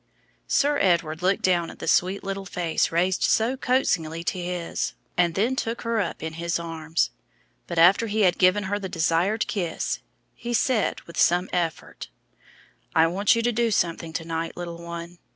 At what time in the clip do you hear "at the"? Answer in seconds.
1.69-1.87